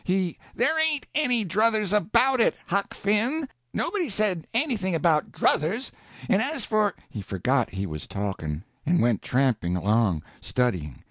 He—" 0.03 0.35
"There 0.55 0.79
ain't 0.79 1.05
any 1.13 1.45
druthers 1.45 1.93
about 1.93 2.41
it, 2.41 2.55
Huck 2.65 2.95
Finn; 2.95 3.47
nobody 3.71 4.09
said 4.09 4.47
anything 4.51 4.95
about 4.95 5.31
druthers. 5.31 5.91
And 6.27 6.41
as 6.41 6.65
for—" 6.65 6.95
He 7.11 7.21
forgot 7.21 7.69
he 7.75 7.85
was 7.85 8.07
talking, 8.07 8.63
and 8.83 8.99
went 9.03 9.21
tramping 9.21 9.75
along, 9.75 10.23
studying. 10.41 10.97